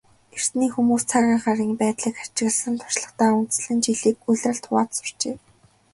[0.35, 5.35] Эртний хүмүүс цаг агаарын байдлыг ажигласан туршлагадаа үндэслэн жилийг улиралд хувааж сурчээ.